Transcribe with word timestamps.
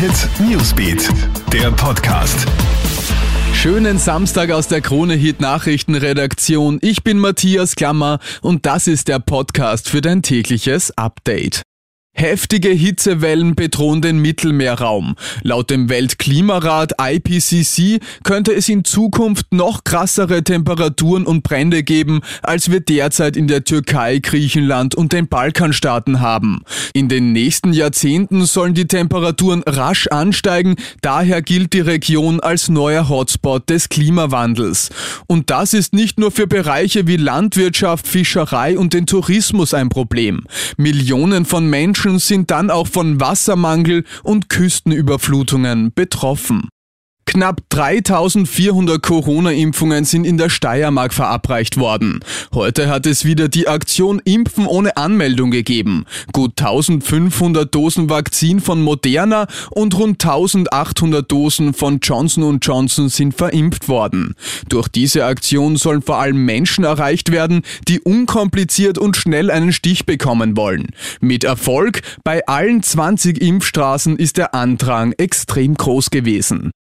Hit 0.00 0.30
Newsbeat, 0.40 1.10
der 1.52 1.70
Podcast. 1.72 2.46
Schönen 3.52 3.98
Samstag 3.98 4.50
aus 4.50 4.66
der 4.66 4.80
Krone 4.80 5.12
Hit 5.12 5.42
Nachrichtenredaktion. 5.42 6.78
Ich 6.80 7.04
bin 7.04 7.18
Matthias 7.18 7.76
Klammer 7.76 8.18
und 8.40 8.64
das 8.64 8.86
ist 8.86 9.08
der 9.08 9.18
Podcast 9.18 9.90
für 9.90 10.00
dein 10.00 10.22
tägliches 10.22 10.90
Update. 10.96 11.60
Heftige 12.12 12.70
Hitzewellen 12.70 13.54
bedrohen 13.54 14.02
den 14.02 14.18
Mittelmeerraum. 14.18 15.14
Laut 15.42 15.70
dem 15.70 15.88
Weltklimarat 15.88 16.94
IPCC 17.00 18.00
könnte 18.24 18.52
es 18.52 18.68
in 18.68 18.84
Zukunft 18.84 19.52
noch 19.52 19.84
krassere 19.84 20.42
Temperaturen 20.42 21.24
und 21.24 21.44
Brände 21.44 21.82
geben, 21.82 22.20
als 22.42 22.70
wir 22.70 22.80
derzeit 22.80 23.36
in 23.36 23.46
der 23.46 23.64
Türkei, 23.64 24.18
Griechenland 24.18 24.94
und 24.96 25.12
den 25.12 25.28
Balkanstaaten 25.28 26.20
haben. 26.20 26.62
In 26.92 27.08
den 27.08 27.32
nächsten 27.32 27.72
Jahrzehnten 27.72 28.44
sollen 28.44 28.74
die 28.74 28.88
Temperaturen 28.88 29.62
rasch 29.64 30.08
ansteigen, 30.08 30.74
daher 31.00 31.40
gilt 31.42 31.72
die 31.72 31.80
Region 31.80 32.40
als 32.40 32.68
neuer 32.68 33.08
Hotspot 33.08 33.70
des 33.70 33.88
Klimawandels. 33.88 34.90
Und 35.28 35.48
das 35.48 35.74
ist 35.74 35.94
nicht 35.94 36.18
nur 36.18 36.32
für 36.32 36.48
Bereiche 36.48 37.06
wie 37.06 37.16
Landwirtschaft, 37.16 38.06
Fischerei 38.06 38.76
und 38.76 38.92
den 38.94 39.06
Tourismus 39.06 39.72
ein 39.72 39.88
Problem. 39.88 40.42
Millionen 40.76 41.44
von 41.44 41.70
Menschen 41.70 41.99
Menschen 42.04 42.18
sind 42.18 42.50
dann 42.50 42.70
auch 42.70 42.86
von 42.86 43.20
Wassermangel 43.20 44.04
und 44.22 44.48
Küstenüberflutungen 44.48 45.92
betroffen. 45.94 46.70
Knapp 47.30 47.60
3400 47.68 49.00
Corona-Impfungen 49.00 50.04
sind 50.04 50.24
in 50.24 50.36
der 50.36 50.50
Steiermark 50.50 51.14
verabreicht 51.14 51.76
worden. 51.76 52.18
Heute 52.52 52.88
hat 52.88 53.06
es 53.06 53.24
wieder 53.24 53.46
die 53.46 53.68
Aktion 53.68 54.20
Impfen 54.24 54.66
ohne 54.66 54.96
Anmeldung 54.96 55.52
gegeben. 55.52 56.06
Gut 56.32 56.60
1500 56.60 57.72
Dosen 57.72 58.10
Vakzin 58.10 58.58
von 58.58 58.82
Moderna 58.82 59.46
und 59.70 59.96
rund 59.96 60.24
1800 60.24 61.30
Dosen 61.30 61.72
von 61.72 62.00
Johnson 62.02 62.58
Johnson 62.60 63.08
sind 63.08 63.32
verimpft 63.32 63.88
worden. 63.88 64.34
Durch 64.68 64.88
diese 64.88 65.24
Aktion 65.24 65.76
sollen 65.76 66.02
vor 66.02 66.18
allem 66.18 66.44
Menschen 66.44 66.82
erreicht 66.82 67.30
werden, 67.30 67.62
die 67.86 68.00
unkompliziert 68.00 68.98
und 68.98 69.16
schnell 69.16 69.52
einen 69.52 69.72
Stich 69.72 70.04
bekommen 70.04 70.56
wollen. 70.56 70.88
Mit 71.20 71.44
Erfolg, 71.44 72.02
bei 72.24 72.44
allen 72.48 72.82
20 72.82 73.40
Impfstraßen 73.40 74.16
ist 74.16 74.36
der 74.36 74.52
Andrang 74.52 75.12
extrem 75.12 75.76
groß 75.76 76.10
gewesen. 76.10 76.72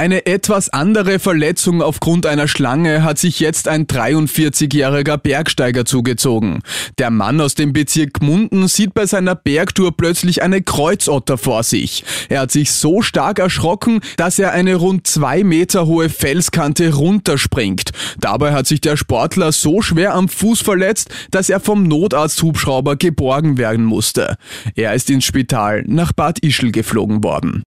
Eine 0.00 0.24
etwas 0.24 0.70
andere 0.70 1.18
Verletzung 1.18 1.82
aufgrund 1.82 2.24
einer 2.24 2.48
Schlange 2.48 3.02
hat 3.04 3.18
sich 3.18 3.38
jetzt 3.38 3.68
ein 3.68 3.86
43-jähriger 3.86 5.18
Bergsteiger 5.18 5.84
zugezogen. 5.84 6.62
Der 6.96 7.10
Mann 7.10 7.38
aus 7.38 7.54
dem 7.54 7.74
Bezirk 7.74 8.22
Munden 8.22 8.66
sieht 8.66 8.94
bei 8.94 9.04
seiner 9.04 9.34
Bergtour 9.34 9.94
plötzlich 9.94 10.42
eine 10.42 10.62
Kreuzotter 10.62 11.36
vor 11.36 11.64
sich. 11.64 12.02
Er 12.30 12.40
hat 12.40 12.50
sich 12.50 12.72
so 12.72 13.02
stark 13.02 13.40
erschrocken, 13.40 14.00
dass 14.16 14.38
er 14.38 14.52
eine 14.52 14.76
rund 14.76 15.06
zwei 15.06 15.44
Meter 15.44 15.84
hohe 15.84 16.08
Felskante 16.08 16.94
runterspringt. 16.94 17.90
Dabei 18.18 18.54
hat 18.54 18.66
sich 18.66 18.80
der 18.80 18.96
Sportler 18.96 19.52
so 19.52 19.82
schwer 19.82 20.14
am 20.14 20.30
Fuß 20.30 20.62
verletzt, 20.62 21.10
dass 21.30 21.50
er 21.50 21.60
vom 21.60 21.82
Notarzthubschrauber 21.82 22.96
geborgen 22.96 23.58
werden 23.58 23.84
musste. 23.84 24.38
Er 24.74 24.94
ist 24.94 25.10
ins 25.10 25.26
Spital 25.26 25.84
nach 25.86 26.14
Bad 26.14 26.38
Ischl 26.38 26.72
geflogen 26.72 27.22
worden. 27.22 27.64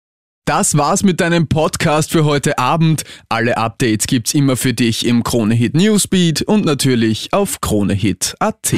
Das 0.47 0.78
war's 0.78 1.02
mit 1.02 1.20
deinem 1.20 1.48
Podcast 1.48 2.12
für 2.12 2.25
heute 2.25 2.56
Abend. 2.56 3.02
Alle 3.28 3.56
Updates 3.56 4.06
gibt's 4.06 4.33
immer 4.33 4.56
für 4.56 4.75
dich 4.75 5.05
im 5.05 5.25
Kronehit 5.25 5.75
Newsbeat 5.75 6.42
und 6.42 6.64
natürlich 6.64 7.33
auf 7.33 7.61
kronehit.at. 7.61 8.75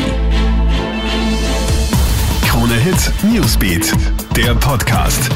Kronehit 2.46 3.12
Newsbeat, 3.22 3.92
der 4.34 4.54
Podcast. 4.54 5.28